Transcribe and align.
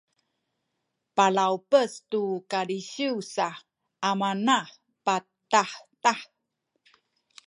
palawpes 1.15 1.91
tu 2.11 2.21
kalisiw 2.51 3.15
sa 3.33 3.47
amana 4.09 4.57
patahtah 5.05 6.21